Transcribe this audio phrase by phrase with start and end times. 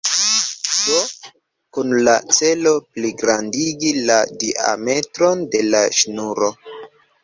[0.85, 0.95] Do
[1.77, 6.55] kun la celo pligrandigi la diametron de la ŝnuro.